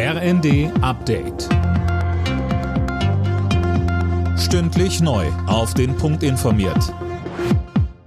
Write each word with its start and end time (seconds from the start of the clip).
RND 0.00 0.70
Update. 0.80 1.48
Stündlich 4.38 5.00
neu. 5.00 5.26
Auf 5.48 5.74
den 5.74 5.96
Punkt 5.96 6.22
informiert. 6.22 6.94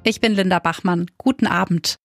Ich 0.03 0.21
bin 0.21 0.31
Linda 0.33 0.59
Bachmann. 0.59 1.07
Guten 1.17 1.47
Abend. 1.47 1.97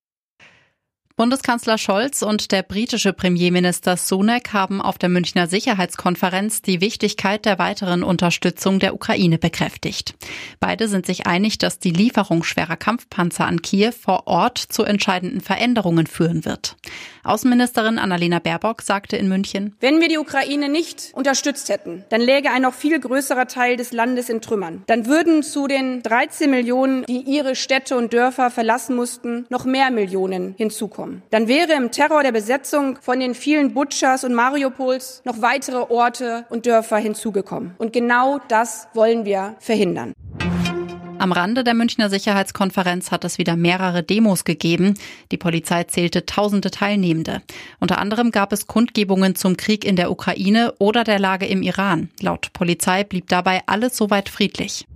Bundeskanzler 1.15 1.79
Scholz 1.79 2.21
und 2.21 2.53
der 2.53 2.63
britische 2.63 3.15
Premierminister 3.15 3.97
Sunak 3.97 4.53
haben 4.53 4.83
auf 4.83 4.99
der 4.99 5.09
Münchner 5.09 5.47
Sicherheitskonferenz 5.47 6.61
die 6.61 6.83
Wichtigkeit 6.83 7.47
der 7.47 7.59
weiteren 7.59 8.03
Unterstützung 8.03 8.81
der 8.81 8.93
Ukraine 8.93 9.39
bekräftigt. 9.39 10.15
Beide 10.61 10.89
sind 10.89 11.07
sich 11.07 11.27
einig, 11.27 11.57
dass 11.57 11.79
die 11.79 11.93
Lieferung 11.93 12.43
schwerer 12.43 12.77
Kampfpanzer 12.77 13.47
an 13.47 13.63
Kiew 13.63 13.93
vor 13.93 14.27
Ort 14.27 14.59
zu 14.59 14.83
entscheidenden 14.83 15.41
Veränderungen 15.41 16.07
führen 16.07 16.45
wird. 16.45 16.77
Außenministerin 17.27 17.99
Annalena 17.99 18.39
Baerbock 18.39 18.83
sagte 18.83 19.17
in 19.17 19.29
München, 19.29 19.75
Wenn 19.81 20.01
wir 20.01 20.09
die 20.09 20.19
Ukraine 20.19 20.69
nicht 20.69 21.11
unterstützt 21.15 21.69
hätten, 21.69 22.05
dann 22.09 22.21
läge 22.21 22.51
ein 22.51 22.63
noch 22.63 22.75
viel 22.75 22.99
größerer 22.99 23.47
Teil 23.47 23.77
des 23.77 23.93
Landes 23.93 24.29
in 24.29 24.41
Trümmern. 24.41 24.83
Dann 24.87 25.07
würden 25.07 25.43
zu 25.43 25.67
den 25.67 26.03
13 26.03 26.51
Millionen, 26.51 27.05
die 27.07 27.21
ihre 27.21 27.55
Städte 27.55 27.97
und 27.97 28.13
Dörfer 28.13 28.51
verlassen 28.51 28.97
mussten, 28.97 29.47
noch 29.49 29.65
mehr 29.65 29.91
Millionen 29.91 30.55
hinzukommen. 30.57 31.23
Dann 31.31 31.49
wäre 31.49 31.73
im 31.75 31.91
Terror 31.91 32.23
der 32.23 32.33
Besetzung 32.33 32.99
von 33.01 33.21
den 33.21 33.35
vielen 33.35 33.75
Butchers 33.75 34.25
und 34.25 34.35
Mariupols 34.35 35.23
noch 35.25 35.43
weitere 35.43 35.79
Orte 35.93 36.47
und 36.49 36.67
Dörfer 36.67 36.99
hinzugekommen. 36.99 37.75
Und 37.79 37.93
genau 37.93 38.41
das 38.49 38.89
wollen 38.95 39.25
wir 39.25 39.57
verhindern. 39.61 40.13
Am 41.19 41.33
Rande 41.33 41.65
der 41.65 41.75
Münchner 41.75 42.11
Sicherheitskonferenz 42.11 43.11
hat 43.11 43.25
es 43.25 43.39
wieder 43.39 43.57
mehrere 43.57 44.03
Demos 44.03 44.45
gegeben. 44.45 44.95
Die 45.33 45.39
Polizei 45.39 45.85
zählte 45.85 46.27
tausende 46.27 46.71
Teilnehmende. 46.71 47.43
Unter 47.81 47.99
anderem 47.99 48.31
gab 48.31 48.53
es 48.53 48.67
Kundgebungen 48.67 49.35
zum 49.35 49.57
Krieg 49.57 49.85
in 49.85 49.97
der 49.97 50.11
Ukraine 50.11 50.75
oder 50.79 51.05
der 51.05 51.19
Lage 51.19 51.47
im 51.47 51.63
Iran. 51.63 52.11
Laut 52.21 52.53
Polizei 52.53 53.03
blieb 53.03 53.29
dabei 53.29 53.63
alles 53.67 53.97
soweit 53.97 54.29
friedlich. 54.29 54.87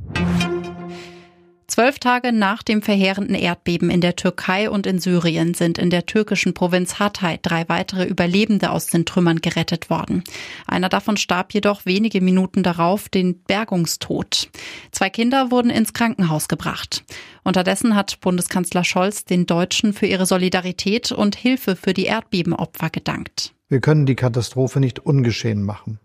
Zwölf 1.80 1.98
Tage 1.98 2.32
nach 2.32 2.62
dem 2.62 2.82
verheerenden 2.82 3.34
Erdbeben 3.34 3.88
in 3.88 4.02
der 4.02 4.14
Türkei 4.14 4.68
und 4.68 4.86
in 4.86 4.98
Syrien 4.98 5.54
sind 5.54 5.78
in 5.78 5.88
der 5.88 6.04
türkischen 6.04 6.52
Provinz 6.52 6.98
Hatay 6.98 7.38
drei 7.40 7.66
weitere 7.70 8.04
Überlebende 8.04 8.70
aus 8.70 8.88
den 8.88 9.06
Trümmern 9.06 9.40
gerettet 9.40 9.88
worden. 9.88 10.22
Einer 10.66 10.90
davon 10.90 11.16
starb 11.16 11.54
jedoch 11.54 11.86
wenige 11.86 12.20
Minuten 12.20 12.62
darauf 12.62 13.08
den 13.08 13.42
Bergungstod. 13.44 14.50
Zwei 14.92 15.08
Kinder 15.08 15.50
wurden 15.50 15.70
ins 15.70 15.94
Krankenhaus 15.94 16.48
gebracht. 16.48 17.02
Unterdessen 17.44 17.96
hat 17.96 18.20
Bundeskanzler 18.20 18.84
Scholz 18.84 19.24
den 19.24 19.46
Deutschen 19.46 19.94
für 19.94 20.04
ihre 20.04 20.26
Solidarität 20.26 21.12
und 21.12 21.34
Hilfe 21.34 21.76
für 21.76 21.94
die 21.94 22.04
Erdbebenopfer 22.04 22.90
gedankt. 22.90 23.54
Wir 23.70 23.80
können 23.80 24.04
die 24.04 24.16
Katastrophe 24.16 24.80
nicht 24.80 24.98
ungeschehen 24.98 25.62
machen, 25.62 25.98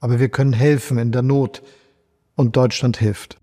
aber 0.00 0.18
wir 0.18 0.30
können 0.30 0.52
helfen 0.52 0.98
in 0.98 1.12
der 1.12 1.22
Not. 1.22 1.62
Und 2.34 2.56
Deutschland 2.56 2.96
hilft. 2.96 3.36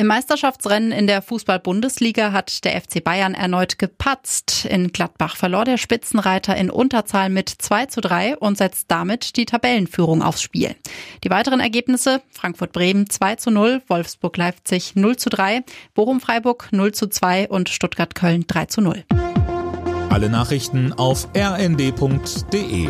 Im 0.00 0.06
Meisterschaftsrennen 0.06 0.92
in 0.92 1.08
der 1.08 1.22
Fußball-Bundesliga 1.22 2.30
hat 2.30 2.64
der 2.64 2.80
FC 2.80 3.02
Bayern 3.02 3.34
erneut 3.34 3.80
gepatzt. 3.80 4.64
In 4.64 4.92
Gladbach 4.92 5.34
verlor 5.34 5.64
der 5.64 5.76
Spitzenreiter 5.76 6.56
in 6.56 6.70
Unterzahl 6.70 7.30
mit 7.30 7.48
2 7.48 7.86
zu 7.86 8.00
3 8.00 8.38
und 8.38 8.56
setzt 8.56 8.92
damit 8.92 9.36
die 9.36 9.44
Tabellenführung 9.44 10.22
aufs 10.22 10.40
Spiel. 10.40 10.76
Die 11.24 11.30
weiteren 11.30 11.58
Ergebnisse 11.58 12.22
Frankfurt-Bremen 12.30 13.10
2 13.10 13.34
zu 13.34 13.50
0, 13.50 13.82
Wolfsburg-Leipzig 13.88 14.94
0 14.94 15.16
zu 15.16 15.30
3, 15.30 15.64
Bochum-Freiburg 15.94 16.68
0 16.70 16.92
zu 16.92 17.08
2 17.08 17.48
und 17.48 17.68
Stuttgart-Köln 17.68 18.44
3 18.46 18.66
zu 18.66 18.80
0. 18.80 19.02
Alle 20.10 20.30
Nachrichten 20.30 20.92
auf 20.92 21.26
rnd.de 21.36 22.88